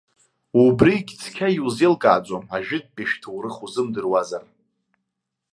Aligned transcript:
Убригьы 0.63 1.15
цқьа 1.21 1.47
иузеилкааӡом 1.57 2.43
ажәытәтәи 2.55 3.09
шәҭоурых 3.09 3.55
узымдыруазар. 3.65 4.43